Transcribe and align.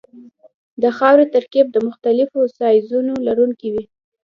د 0.81 0.83
خاورې 0.97 1.25
ترکیب 1.35 1.65
د 1.71 1.77
مختلفو 1.87 2.39
سایزونو 2.59 3.13
لرونکی 3.27 3.67
وي 3.73 3.83